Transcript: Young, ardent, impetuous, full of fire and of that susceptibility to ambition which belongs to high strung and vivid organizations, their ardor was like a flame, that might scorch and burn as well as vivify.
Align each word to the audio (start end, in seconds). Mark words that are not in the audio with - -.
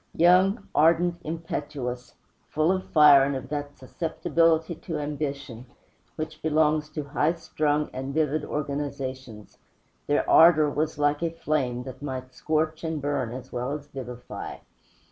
Young, 0.17 0.67
ardent, 0.73 1.21
impetuous, 1.23 2.15
full 2.49 2.71
of 2.71 2.89
fire 2.89 3.23
and 3.23 3.35
of 3.35 3.49
that 3.49 3.77
susceptibility 3.77 4.73
to 4.73 4.97
ambition 4.97 5.67
which 6.15 6.41
belongs 6.41 6.89
to 6.89 7.03
high 7.03 7.33
strung 7.33 7.87
and 7.93 8.11
vivid 8.11 8.43
organizations, 8.43 9.59
their 10.07 10.27
ardor 10.27 10.71
was 10.71 10.97
like 10.97 11.21
a 11.21 11.29
flame, 11.29 11.83
that 11.83 12.01
might 12.01 12.33
scorch 12.33 12.83
and 12.83 12.99
burn 12.99 13.31
as 13.31 13.51
well 13.51 13.73
as 13.73 13.85
vivify. 13.89 14.55